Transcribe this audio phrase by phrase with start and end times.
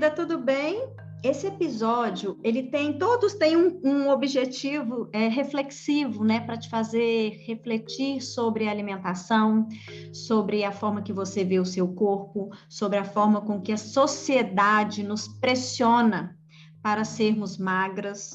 [0.00, 0.88] querida, tudo bem?
[1.22, 7.44] Esse episódio, ele tem, todos têm um, um objetivo é, reflexivo, né, para te fazer
[7.46, 9.68] refletir sobre a alimentação,
[10.10, 13.76] sobre a forma que você vê o seu corpo, sobre a forma com que a
[13.76, 16.34] sociedade nos pressiona
[16.82, 18.30] para sermos magras.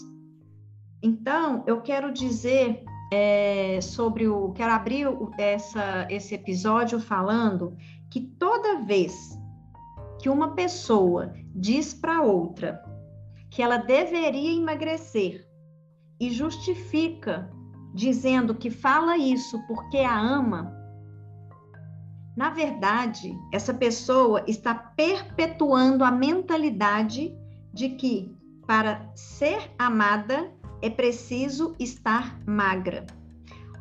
[1.02, 5.08] Então, eu quero dizer é, sobre o, quero abrir
[5.40, 7.76] essa, esse episódio falando
[8.12, 9.35] que toda vez
[10.26, 12.84] que uma pessoa diz para outra
[13.52, 15.48] que ela deveria emagrecer
[16.20, 17.48] e justifica
[17.94, 20.76] dizendo que fala isso porque a ama,
[22.36, 27.32] na verdade, essa pessoa está perpetuando a mentalidade
[27.72, 30.52] de que para ser amada
[30.82, 33.06] é preciso estar magra.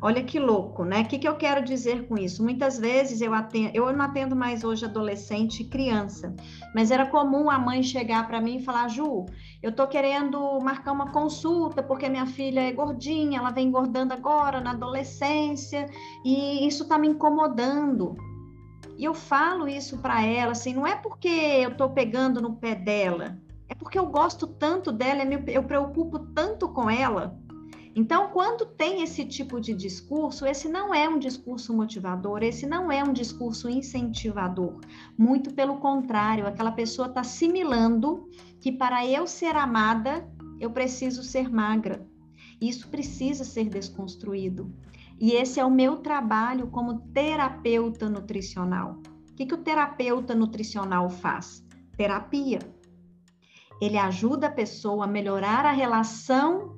[0.01, 1.01] Olha que louco, né?
[1.01, 2.43] O que, que eu quero dizer com isso?
[2.43, 6.35] Muitas vezes eu atendo, eu não atendo mais hoje adolescente e criança,
[6.73, 9.25] mas era comum a mãe chegar para mim e falar: Ju,
[9.63, 14.59] eu tô querendo marcar uma consulta porque minha filha é gordinha, ela vem engordando agora
[14.59, 15.89] na adolescência
[16.23, 18.15] e isso tá me incomodando.
[18.97, 22.75] E eu falo isso para ela, assim, não é porque eu tô pegando no pé
[22.75, 27.37] dela, é porque eu gosto tanto dela, eu me preocupo tanto com ela
[27.97, 32.91] então, quando tem esse tipo de discurso, esse não é um discurso motivador, esse não
[32.91, 34.81] é um discurso incentivador.
[35.17, 38.29] Muito pelo contrário, aquela pessoa está assimilando
[38.59, 40.29] que para eu ser amada,
[40.59, 42.05] eu preciso ser magra.
[42.59, 44.75] Isso precisa ser desconstruído.
[45.17, 49.01] E esse é o meu trabalho como terapeuta nutricional.
[49.31, 51.65] O que, que o terapeuta nutricional faz?
[51.95, 52.59] Terapia.
[53.81, 56.77] Ele ajuda a pessoa a melhorar a relação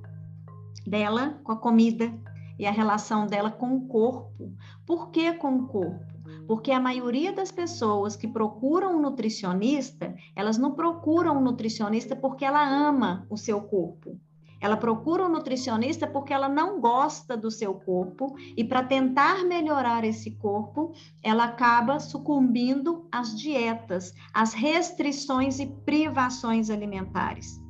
[0.87, 2.13] dela com a comida
[2.57, 4.53] e a relação dela com o corpo.
[4.85, 6.05] Por que com o corpo?
[6.47, 12.45] Porque a maioria das pessoas que procuram um nutricionista, elas não procuram um nutricionista porque
[12.45, 14.17] ela ama o seu corpo.
[14.59, 20.03] Ela procura um nutricionista porque ela não gosta do seu corpo e para tentar melhorar
[20.03, 27.61] esse corpo, ela acaba sucumbindo às dietas, às restrições e privações alimentares.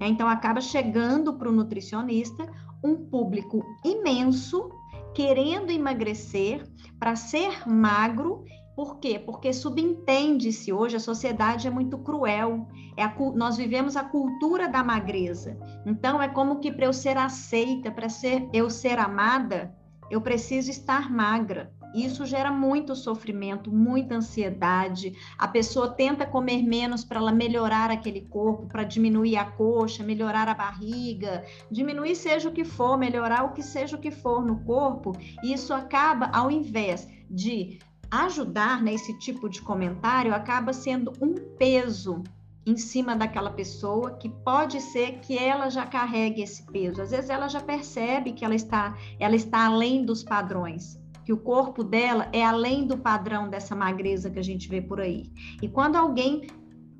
[0.00, 0.08] Né?
[0.08, 2.46] Então, acaba chegando para o nutricionista
[2.84, 4.70] um público imenso
[5.14, 6.68] querendo emagrecer
[6.98, 8.44] para ser magro.
[8.76, 9.18] Por quê?
[9.18, 12.68] Porque subentende-se hoje, a sociedade é muito cruel.
[12.96, 15.58] É a, nós vivemos a cultura da magreza.
[15.86, 19.74] Então, é como que para eu ser aceita, para ser, eu ser amada,
[20.10, 21.72] eu preciso estar magra.
[21.94, 25.16] Isso gera muito sofrimento, muita ansiedade.
[25.38, 30.48] A pessoa tenta comer menos para ela melhorar aquele corpo, para diminuir a coxa, melhorar
[30.48, 34.58] a barriga, diminuir seja o que for, melhorar o que seja o que for no
[34.64, 35.12] corpo.
[35.44, 37.78] Isso acaba, ao invés de
[38.10, 42.24] ajudar nesse né, tipo de comentário, acaba sendo um peso
[42.66, 47.02] em cima daquela pessoa que pode ser que ela já carregue esse peso.
[47.02, 51.36] Às vezes ela já percebe que ela está, ela está além dos padrões que o
[51.36, 55.24] corpo dela é além do padrão dessa magreza que a gente vê por aí.
[55.62, 56.46] E quando alguém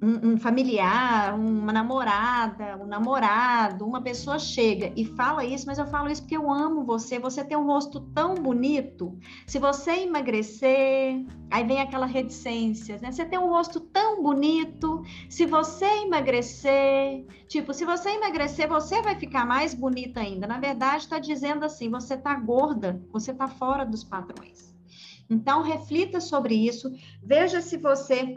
[0.04, 5.86] um, um, familiar, uma namorada, um namorado, uma pessoa chega e fala isso, mas eu
[5.86, 9.18] falo isso porque eu amo você, você tem um rosto tão bonito.
[9.46, 13.10] Se você emagrecer, aí vem aquela reticência, né?
[13.10, 15.02] Você tem um rosto tão bonito.
[15.28, 20.46] Se você emagrecer, tipo, se você emagrecer, você vai ficar mais bonita ainda.
[20.46, 24.74] Na verdade, está dizendo assim: você está gorda, você está fora dos padrões.
[25.30, 28.34] Então, reflita sobre isso, veja se você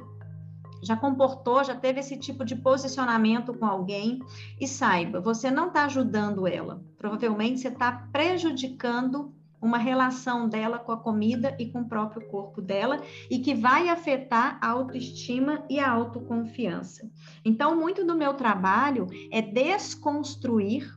[0.81, 4.19] já comportou, já teve esse tipo de posicionamento com alguém
[4.59, 6.81] e saiba, você não está ajudando ela.
[6.97, 12.61] Provavelmente você está prejudicando uma relação dela com a comida e com o próprio corpo
[12.61, 17.09] dela e que vai afetar a autoestima e a autoconfiança.
[17.44, 20.95] Então, muito do meu trabalho é desconstruir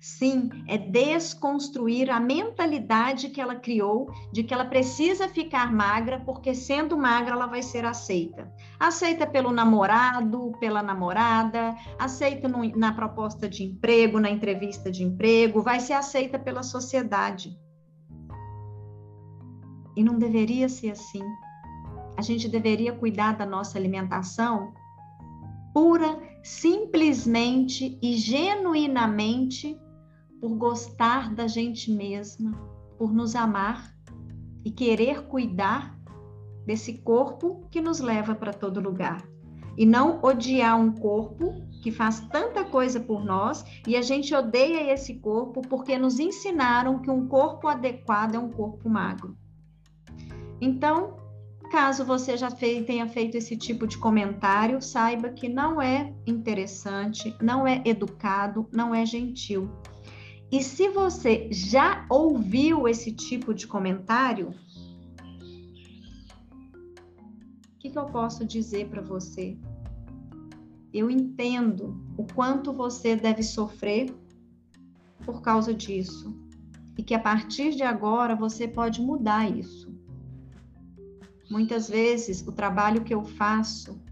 [0.00, 6.54] Sim, é desconstruir a mentalidade que ela criou de que ela precisa ficar magra porque
[6.54, 8.50] sendo magra ela vai ser aceita.
[8.78, 15.60] Aceita pelo namorado, pela namorada, aceita no, na proposta de emprego, na entrevista de emprego,
[15.60, 17.54] vai ser aceita pela sociedade.
[19.94, 21.22] E não deveria ser assim.
[22.16, 24.72] A gente deveria cuidar da nossa alimentação
[25.74, 29.78] pura, simplesmente e genuinamente
[30.40, 32.52] por gostar da gente mesma,
[32.98, 33.94] por nos amar
[34.64, 35.98] e querer cuidar
[36.66, 39.22] desse corpo que nos leva para todo lugar.
[39.76, 44.92] E não odiar um corpo que faz tanta coisa por nós e a gente odeia
[44.92, 49.36] esse corpo porque nos ensinaram que um corpo adequado é um corpo magro.
[50.60, 51.20] Então,
[51.70, 57.64] Caso você já tenha feito esse tipo de comentário, saiba que não é interessante, não
[57.64, 59.70] é educado, não é gentil.
[60.52, 64.52] E se você já ouviu esse tipo de comentário,
[67.68, 69.56] o que, que eu posso dizer para você?
[70.92, 74.12] Eu entendo o quanto você deve sofrer
[75.24, 76.34] por causa disso.
[76.98, 79.94] E que a partir de agora você pode mudar isso.
[81.48, 84.02] Muitas vezes o trabalho que eu faço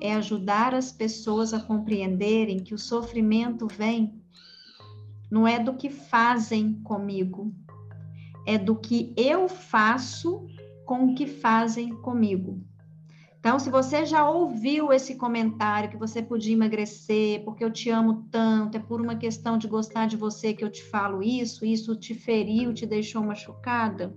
[0.00, 4.19] é ajudar as pessoas a compreenderem que o sofrimento vem
[5.30, 7.54] não é do que fazem comigo,
[8.46, 10.46] é do que eu faço
[10.84, 12.60] com o que fazem comigo.
[13.38, 18.26] Então, se você já ouviu esse comentário que você podia emagrecer porque eu te amo
[18.30, 21.96] tanto, é por uma questão de gostar de você que eu te falo isso, isso
[21.96, 24.14] te feriu, te deixou machucada,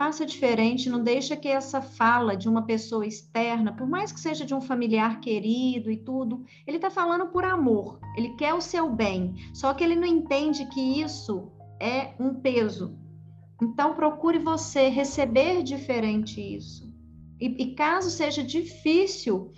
[0.00, 4.46] faça diferente, não deixa que essa fala de uma pessoa externa, por mais que seja
[4.46, 8.88] de um familiar querido e tudo, ele está falando por amor, ele quer o seu
[8.88, 12.98] bem, só que ele não entende que isso é um peso.
[13.62, 16.90] Então, procure você receber diferente isso.
[17.38, 19.52] E, e caso seja difícil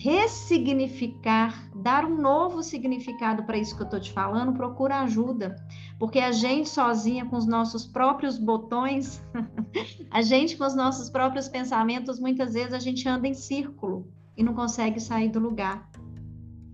[0.00, 5.54] ressignificar, dar um novo significado para isso que eu estou te falando, procura ajuda.
[5.98, 9.22] Porque a gente sozinha, com os nossos próprios botões,
[10.10, 14.42] a gente com os nossos próprios pensamentos, muitas vezes a gente anda em círculo e
[14.42, 15.86] não consegue sair do lugar.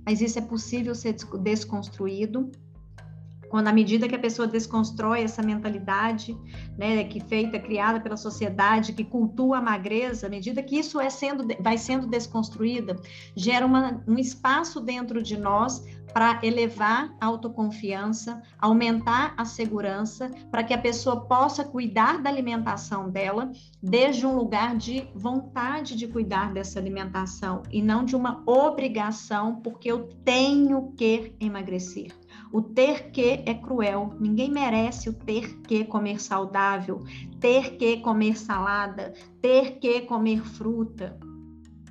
[0.06, 2.52] Mas isso é possível ser desconstruído
[3.48, 6.36] quando à medida que a pessoa desconstrói essa mentalidade,
[6.76, 11.10] né, que feita, criada pela sociedade, que cultua a magreza, à medida que isso é
[11.10, 12.96] sendo, vai sendo desconstruída,
[13.34, 15.82] gera uma, um espaço dentro de nós
[16.16, 23.10] para elevar a autoconfiança, aumentar a segurança, para que a pessoa possa cuidar da alimentação
[23.10, 23.52] dela
[23.82, 29.92] desde um lugar de vontade de cuidar dessa alimentação e não de uma obrigação, porque
[29.92, 32.10] eu tenho que emagrecer.
[32.56, 34.14] O ter que é cruel.
[34.18, 37.04] Ninguém merece o ter que comer saudável,
[37.38, 39.12] ter que comer salada,
[39.42, 41.20] ter que comer fruta.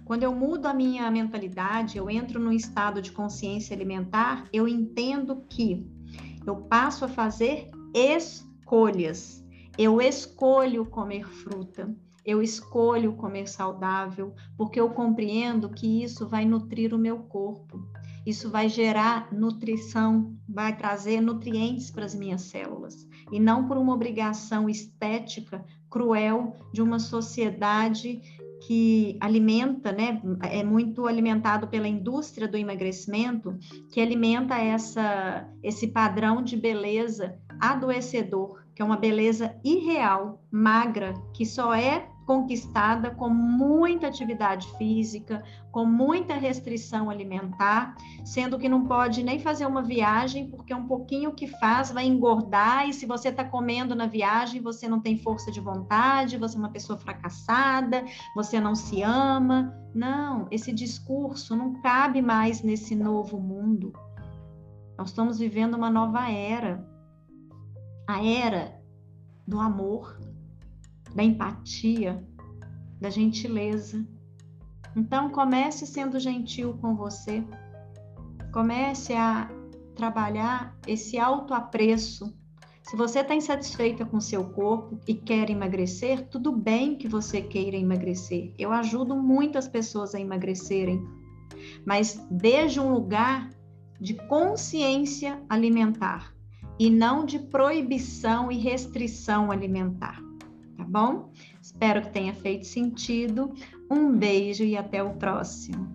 [0.05, 5.45] Quando eu mudo a minha mentalidade, eu entro num estado de consciência alimentar, eu entendo
[5.47, 5.87] que
[6.47, 9.45] eu passo a fazer escolhas.
[9.77, 11.95] Eu escolho comer fruta,
[12.25, 17.87] eu escolho comer saudável, porque eu compreendo que isso vai nutrir o meu corpo.
[18.25, 23.93] Isso vai gerar nutrição, vai trazer nutrientes para as minhas células, e não por uma
[23.93, 28.21] obrigação estética cruel de uma sociedade
[28.65, 33.55] que alimenta, né, é muito alimentado pela indústria do emagrecimento,
[33.91, 41.45] que alimenta essa esse padrão de beleza adoecedor, que é uma beleza irreal, magra, que
[41.45, 49.23] só é conquistada com muita atividade física, com muita restrição alimentar, sendo que não pode
[49.23, 53.43] nem fazer uma viagem, porque um pouquinho que faz vai engordar, e se você está
[53.43, 58.03] comendo na viagem, você não tem força de vontade, você é uma pessoa fracassada,
[58.35, 59.73] você não se ama.
[59.93, 63.93] Não, esse discurso não cabe mais nesse novo mundo.
[64.97, 66.85] Nós estamos vivendo uma nova era.
[68.07, 68.79] A era
[69.47, 70.19] do amor,
[71.15, 72.21] da empatia,
[72.99, 74.05] da gentileza.
[74.95, 77.43] Então, comece sendo gentil com você.
[78.51, 79.49] Comece a
[79.95, 82.37] trabalhar esse autoapreço.
[82.83, 87.77] Se você está insatisfeita com seu corpo e quer emagrecer, tudo bem que você queira
[87.77, 88.53] emagrecer.
[88.59, 91.03] Eu ajudo muitas pessoas a emagrecerem,
[91.85, 93.49] mas desde um lugar
[93.99, 96.33] de consciência alimentar
[96.77, 100.21] e não de proibição e restrição alimentar
[100.95, 101.29] bom?
[101.61, 103.53] Espero que tenha feito sentido.
[103.91, 105.93] Um beijo e até o próximo.